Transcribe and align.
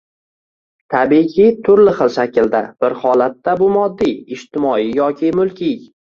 tabiiyki, 0.93 1.45
turli 1.67 1.93
xil 1.99 2.09
shaklda: 2.15 2.63
bir 2.85 2.97
holatda 3.03 3.55
bu 3.61 3.69
moddiy, 3.77 4.19
ijtimoiy 4.39 4.91
yoki 5.03 5.33
mulkiy 5.43 5.79